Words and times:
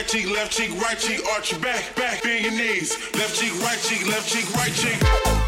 right 0.00 0.08
cheek, 0.08 0.30
left 0.30 0.52
cheek, 0.52 0.70
right 0.80 0.98
cheek, 0.98 1.20
arch 1.34 1.52
your 1.52 1.60
back, 1.60 1.94
back, 1.94 2.22
bend 2.22 2.44
your 2.44 2.52
knees. 2.52 2.96
Left 3.14 3.38
cheek, 3.38 3.52
right 3.62 3.78
cheek, 3.82 4.06
left 4.06 4.28
cheek, 4.32 4.50
right 4.54 4.72
cheek. 4.72 5.39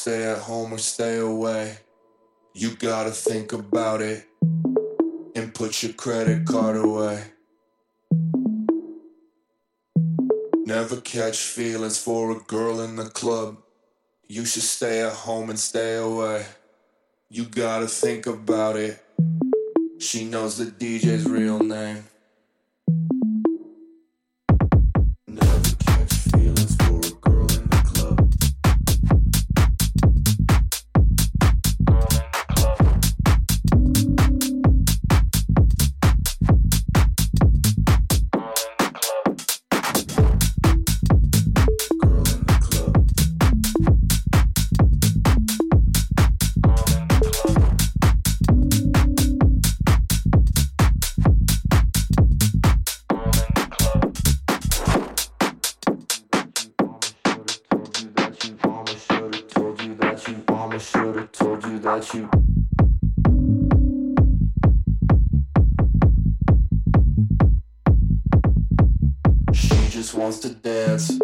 Stay 0.00 0.24
at 0.24 0.38
home 0.38 0.72
or 0.72 0.78
stay 0.78 1.18
away. 1.18 1.76
You 2.54 2.74
gotta 2.74 3.10
think 3.10 3.52
about 3.52 4.00
it 4.00 4.26
and 5.36 5.54
put 5.54 5.82
your 5.82 5.92
credit 5.92 6.46
card 6.46 6.76
away. 6.76 7.22
Never 10.64 11.00
catch 11.02 11.38
feelings 11.38 12.02
for 12.02 12.32
a 12.32 12.40
girl 12.40 12.80
in 12.80 12.96
the 12.96 13.10
club. 13.10 13.58
You 14.26 14.44
should 14.46 14.62
stay 14.62 15.02
at 15.02 15.12
home 15.12 15.50
and 15.50 15.58
stay 15.58 15.96
away. 15.96 16.46
You 17.28 17.44
gotta 17.44 17.86
think 17.86 18.26
about 18.26 18.76
it. 18.76 18.98
She 19.98 20.24
knows 20.24 20.56
the 20.56 20.64
DJ's 20.64 21.26
real 21.28 21.58
name. 21.58 22.09
just 70.00 70.14
wants 70.14 70.38
to 70.38 70.48
dance. 70.48 71.18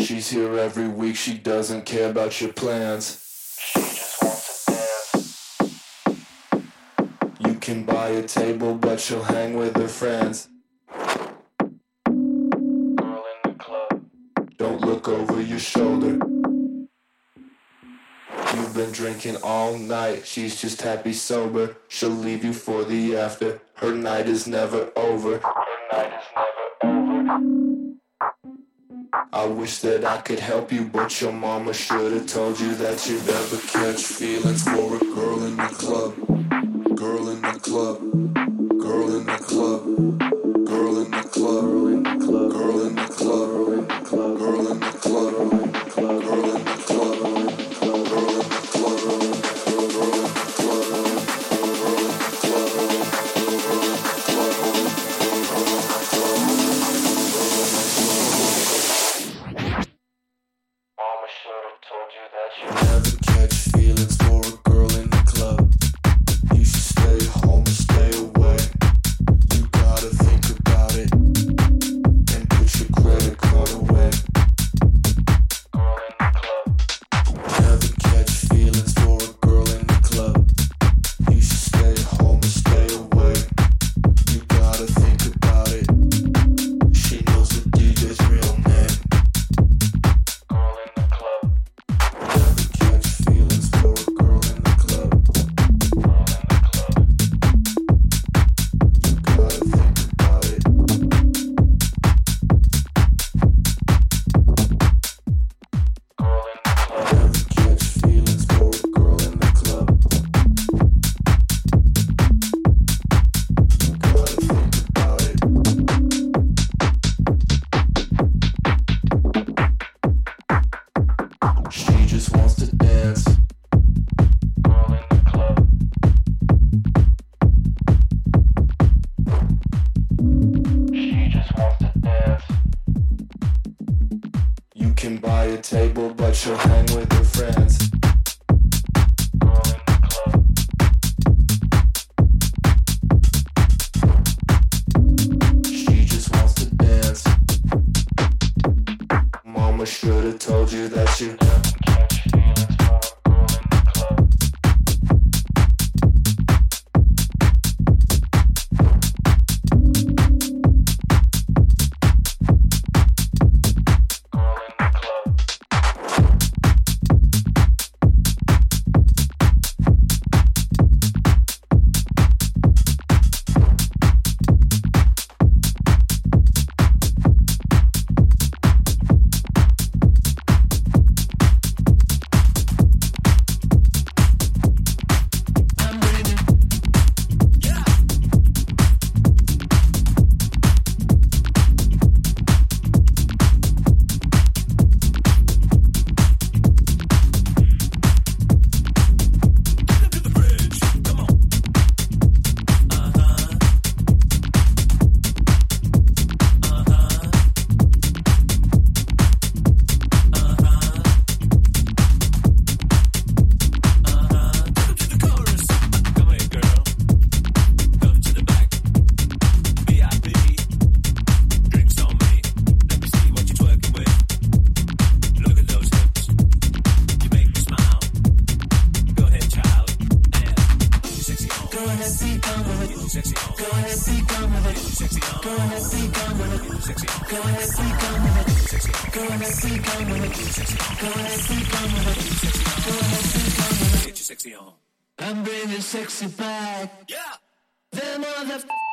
She's 0.00 0.28
here 0.30 0.58
every 0.58 0.88
week, 0.88 1.14
she 1.14 1.38
doesn't 1.38 1.86
care 1.86 2.10
about 2.10 2.40
your 2.40 2.52
plans. 2.52 3.22
She 3.56 3.78
just 3.78 4.20
wants 4.20 4.64
to 4.64 4.72
dance. 4.72 5.58
You 7.38 7.54
can 7.54 7.84
buy 7.84 8.08
a 8.08 8.24
table, 8.24 8.74
but 8.74 8.98
she'll 8.98 9.22
hang 9.22 9.54
with 9.56 9.76
her 9.76 9.86
friends. 9.86 10.48
Girl 12.04 12.16
in 12.96 13.38
the 13.44 13.54
club, 13.60 14.04
don't 14.56 14.80
look 14.80 15.06
over 15.06 15.40
your 15.40 15.60
shoulder. 15.60 16.18
You've 18.54 18.74
been 18.74 18.90
drinking 18.90 19.36
all 19.44 19.78
night, 19.78 20.26
she's 20.26 20.60
just 20.60 20.82
happy 20.82 21.12
sober. 21.12 21.76
She'll 21.86 22.10
leave 22.10 22.42
you 22.42 22.52
for 22.52 22.82
the 22.82 23.16
after. 23.16 23.60
Her 23.74 23.92
night 23.92 24.28
is 24.28 24.48
never 24.48 24.90
over. 24.96 25.38
Her 25.38 25.64
night 25.92 26.12
is 26.12 26.26
I 29.46 29.48
wish 29.48 29.78
that 29.78 30.04
I 30.04 30.16
could 30.22 30.40
help 30.40 30.72
you, 30.72 30.86
but 30.86 31.20
your 31.20 31.30
mama 31.30 31.72
should 31.72 32.12
have 32.14 32.26
told 32.26 32.58
you 32.58 32.74
that 32.74 33.08
you'd 33.08 33.24
never 33.24 33.56
catch 33.58 34.02
feelings 34.02 34.64
for 34.64 34.96
a 34.96 34.98
girl 34.98 35.44
in 35.44 35.56
the 35.56 35.68
club. 35.68 36.16
Girl 36.96 37.28
in 37.28 37.40
the 37.42 37.60
club. 37.60 38.00
Girl 38.80 39.16
in 39.16 39.24
the 39.24 39.38
club. 39.38 39.84
Girl 40.66 40.98
in 40.98 41.10
the 41.12 41.22
club. 41.28 41.62
Girl 41.62 41.86
in 41.94 42.02
the 42.02 42.18
club. 42.18 42.50
Girl 42.50 42.86
in 42.88 42.94
the 42.96 43.06
club. 43.06 43.65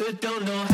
but 0.06 0.20
don't 0.20 0.44
know 0.44 0.73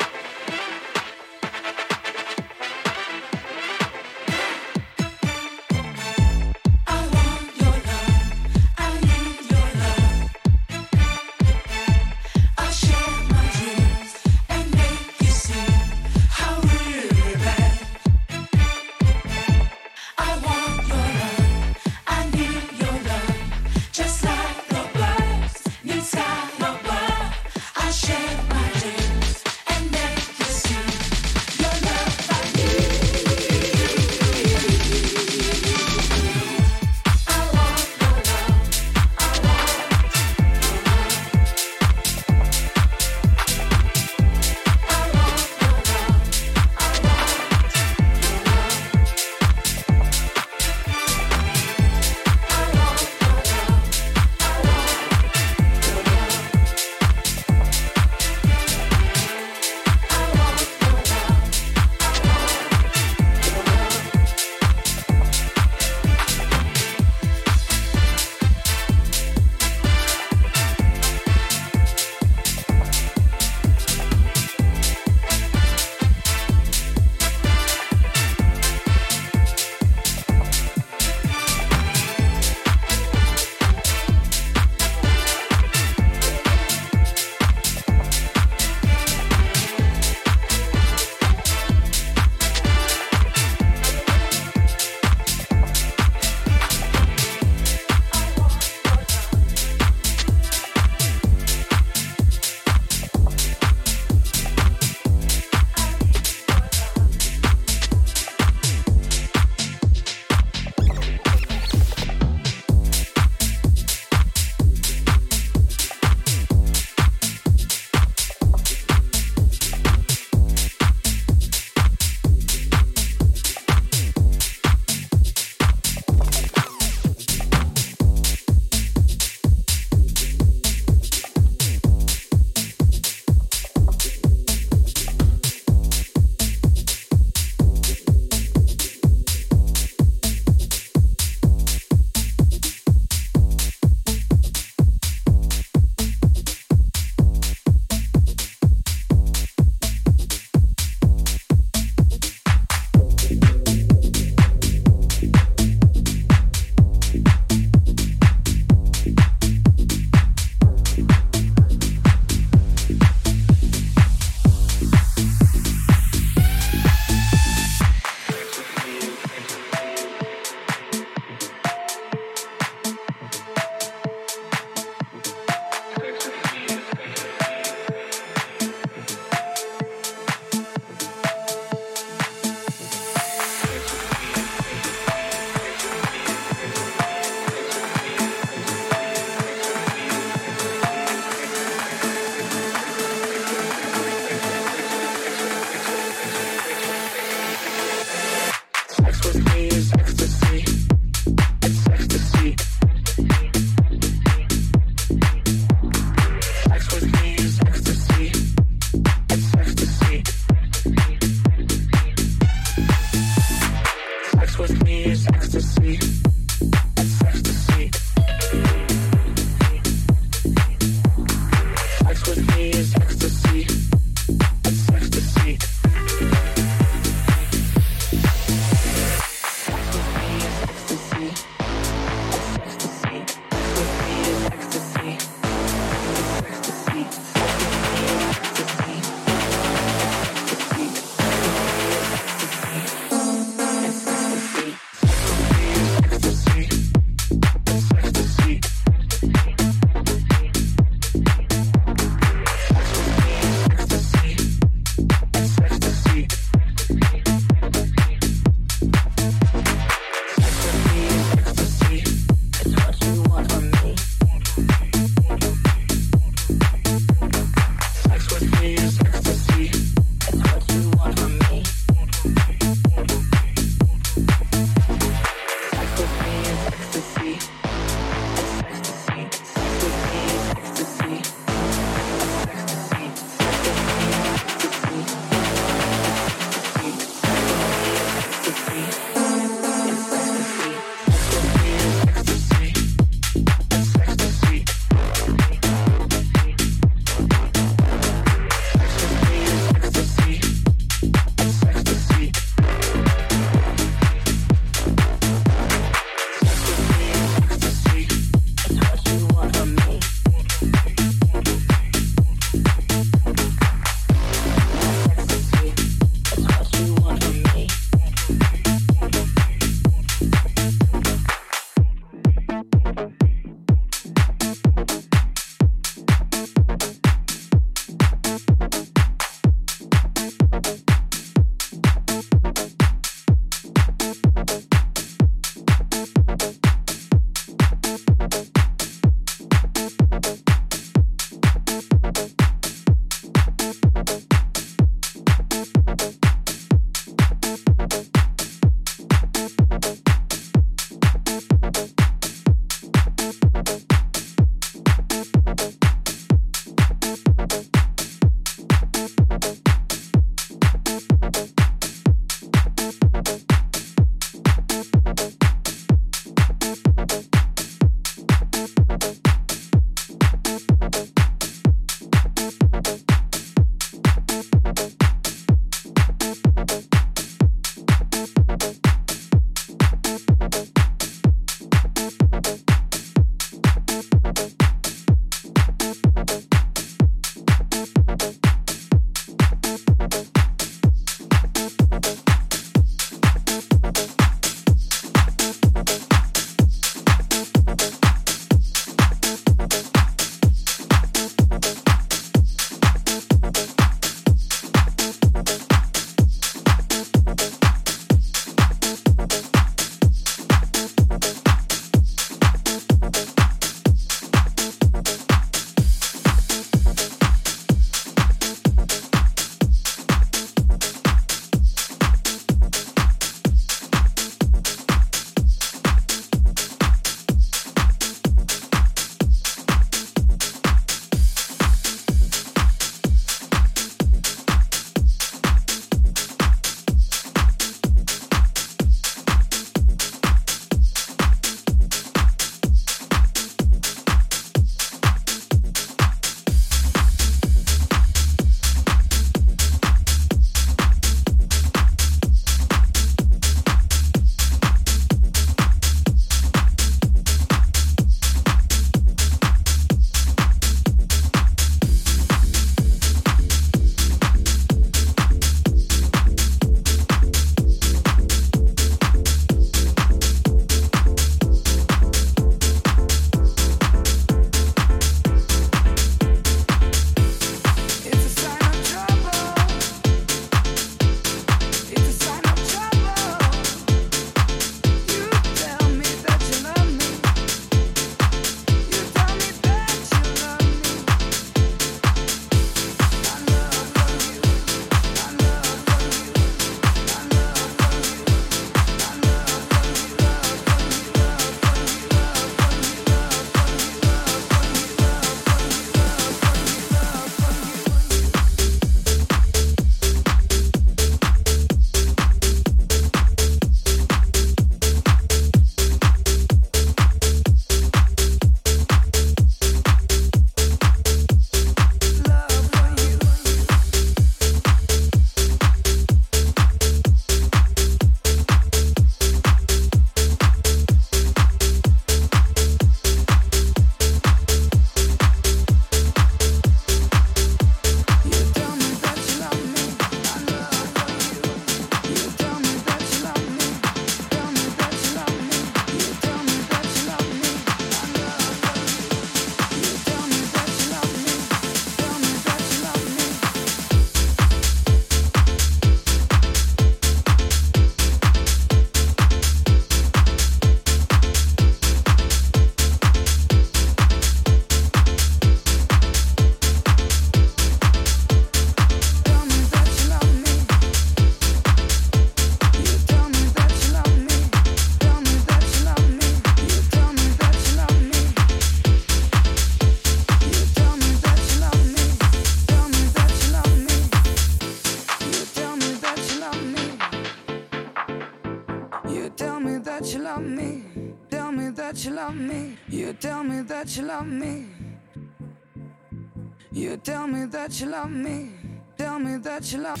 You 596.72 596.96
tell 596.96 597.26
me 597.26 597.46
that 597.46 597.80
you 597.80 597.86
love 597.88 598.10
me. 598.10 598.50
Tell 598.96 599.18
me 599.18 599.36
that 599.38 599.72
you 599.72 599.78
love. 599.78 600.00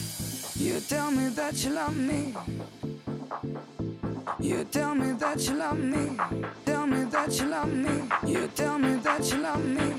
You 0.56 0.80
tell 0.80 1.10
me 1.10 1.28
that 1.30 1.54
you 1.64 1.70
love 1.70 1.96
me. 1.96 2.34
You 4.40 4.64
tell 4.64 4.94
me 4.94 5.12
that 5.12 5.40
you 5.40 5.54
love 5.54 5.78
me. 5.78 6.16
Tell 6.64 6.86
me 6.86 7.04
that 7.04 7.40
you 7.40 7.46
love 7.46 7.72
me. 7.72 8.08
You 8.26 8.48
tell 8.54 8.78
me 8.78 8.94
that 8.96 9.30
you 9.30 9.38
love 9.38 9.64
me. 9.64 9.94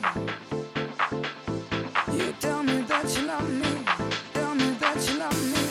You 2.13 2.33
tell 2.39 2.63
me 2.63 2.81
that 2.81 3.17
you 3.17 3.23
love 3.25 3.49
me. 3.49 3.85
Tell 4.33 4.55
me 4.55 4.71
that 4.79 5.09
you 5.09 5.17
love 5.17 5.53
me. 5.53 5.68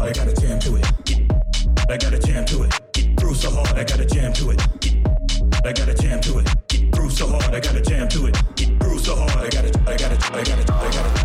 hard, 0.00 0.18
I 0.18 0.24
got 0.24 0.28
a 0.28 0.40
jam 0.40 0.58
to 0.60 0.76
it. 0.76 0.86
I 1.90 1.96
got 1.96 2.14
a 2.14 2.18
jam 2.18 2.44
to 2.46 2.62
it. 2.62 3.16
Groove 3.16 3.36
so 3.36 3.50
hard, 3.50 3.78
I 3.78 3.84
got 3.84 4.00
a 4.00 4.04
jam 4.04 4.32
to 4.34 4.50
it. 4.50 4.62
I 5.64 5.72
got 5.72 5.88
a 5.88 5.94
jam 5.94 6.20
to 6.20 6.38
it. 6.38 6.90
Groove 6.92 7.12
so 7.12 7.26
hard, 7.28 7.54
I 7.54 7.60
got 7.60 7.74
a 7.74 7.80
jam 7.80 8.08
to 8.08 8.26
it. 8.26 8.78
Groove 8.78 9.00
so 9.00 9.16
hard, 9.16 9.32
I 9.32 9.50
got 9.50 9.64
a, 9.64 9.90
I 9.90 9.96
got 9.96 10.12
a, 10.12 10.34
I 10.34 10.44
got 10.44 10.70
a, 10.70 10.74
I 10.74 10.90
got 10.90 11.16
a. 11.16 11.19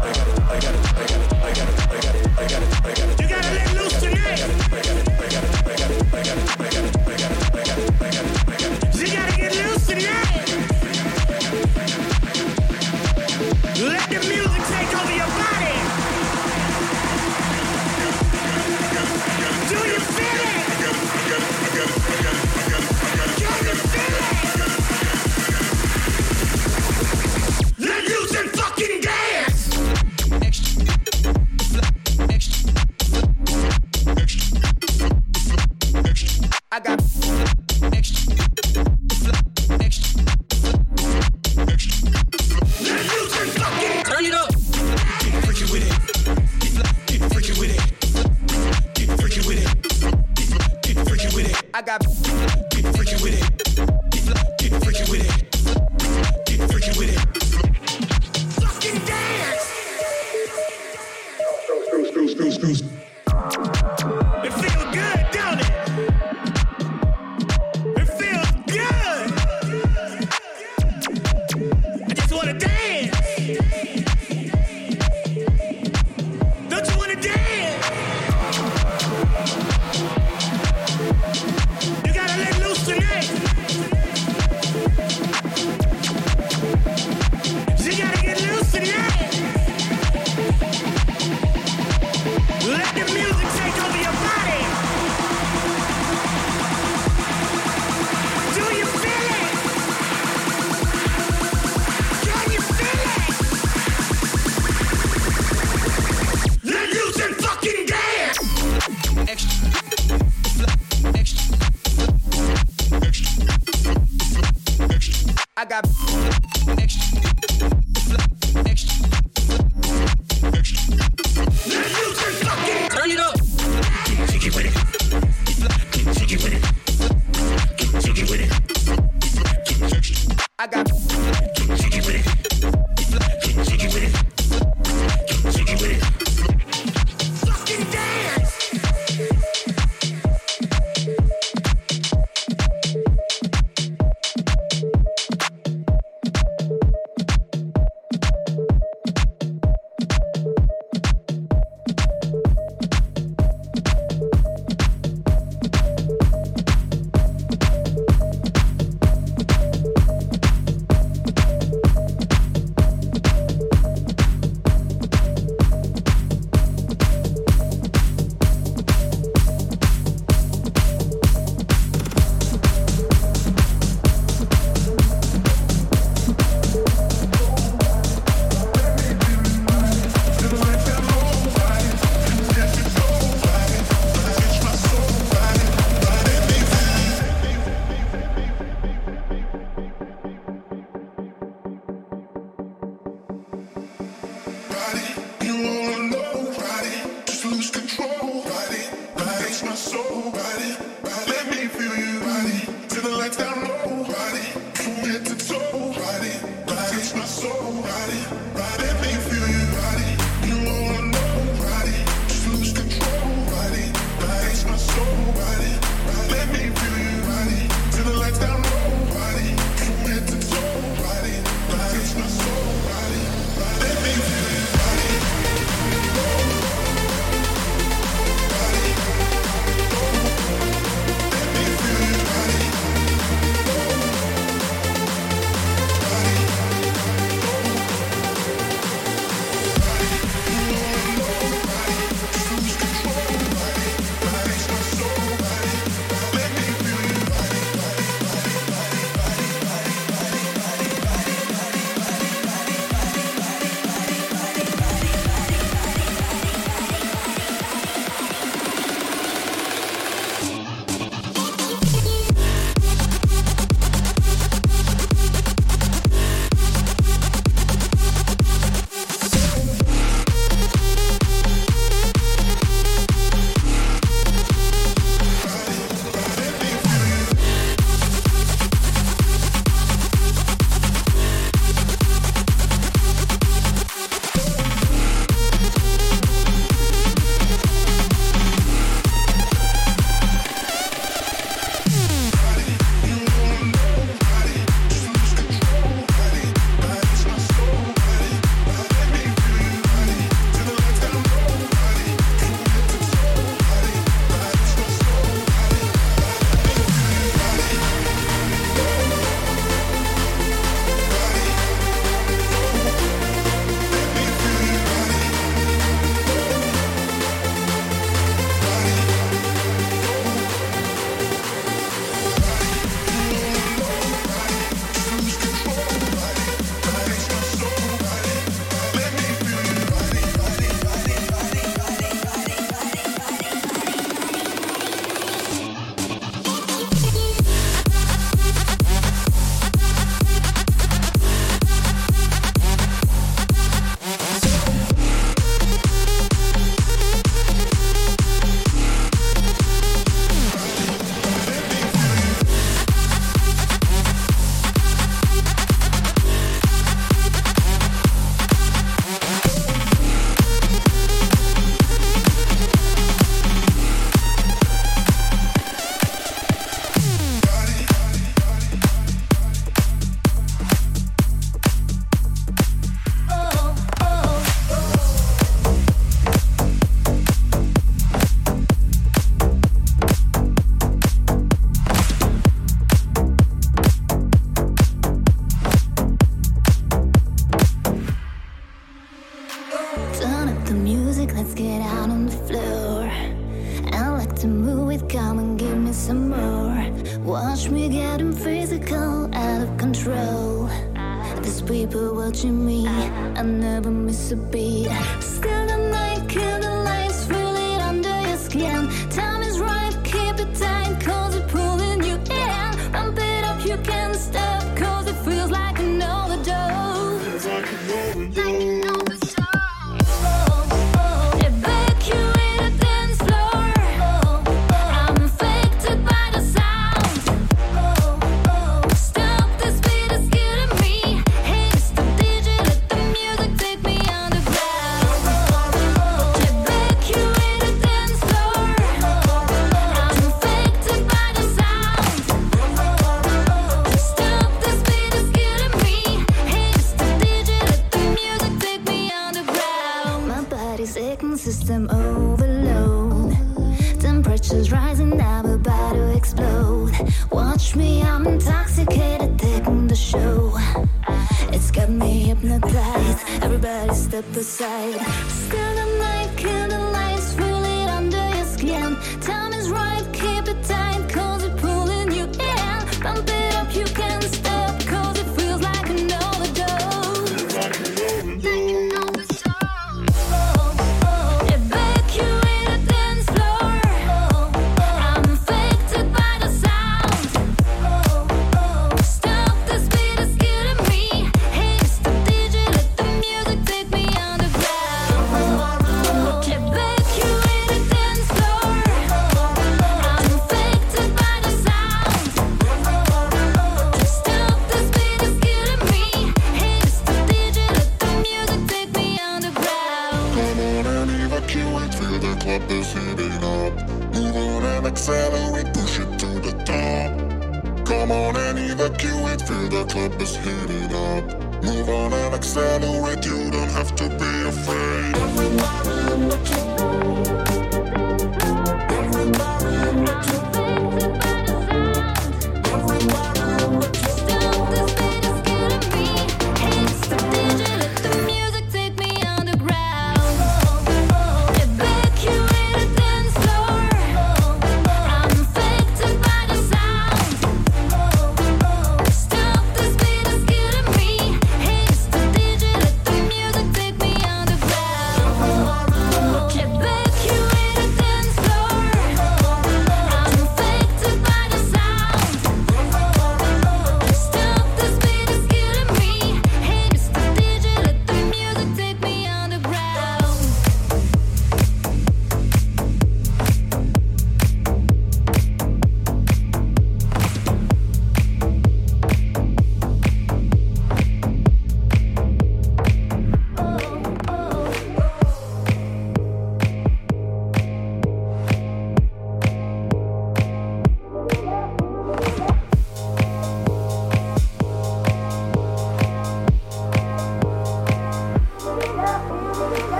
so 207.45 207.51
right. 207.83 208.44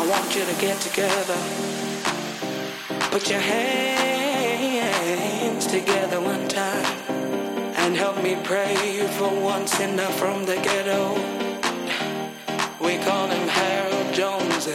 I 0.00 0.06
want 0.06 0.34
you 0.34 0.46
to 0.46 0.54
get 0.54 0.80
together. 0.80 1.36
Put 3.10 3.28
your 3.28 3.38
hands 3.38 4.86
together 5.66 6.18
one 6.22 6.48
time 6.48 6.86
and 7.76 7.94
help 7.94 8.22
me 8.22 8.38
pray 8.42 9.06
for 9.18 9.28
one 9.28 9.66
sinner 9.66 10.08
from 10.12 10.46
the 10.46 10.56
ghetto. 10.56 11.12
We 12.82 12.96
call 13.04 13.28
him 13.28 13.46
Harold 13.46 14.14
Jones. 14.14 14.68